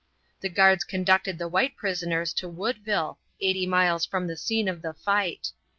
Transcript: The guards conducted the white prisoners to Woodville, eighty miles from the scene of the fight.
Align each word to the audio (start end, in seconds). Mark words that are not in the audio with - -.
The 0.39 0.49
guards 0.49 0.83
conducted 0.83 1.37
the 1.37 1.47
white 1.47 1.77
prisoners 1.77 2.33
to 2.33 2.49
Woodville, 2.49 3.19
eighty 3.39 3.67
miles 3.67 4.03
from 4.03 4.25
the 4.25 4.35
scene 4.35 4.67
of 4.67 4.81
the 4.81 4.95
fight. 4.95 5.51